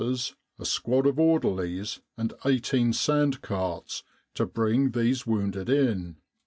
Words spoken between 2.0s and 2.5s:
and